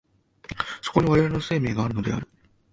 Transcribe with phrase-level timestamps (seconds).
[0.81, 2.27] そこに我々の生命があるのである。